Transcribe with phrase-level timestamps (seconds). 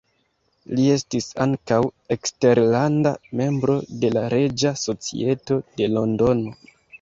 [0.77, 1.77] Li estis ankaŭ
[2.15, 3.11] eskterlanda
[3.43, 6.57] membro de la Reĝa Societo de Londono.